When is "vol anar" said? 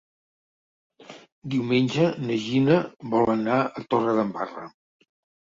3.13-3.61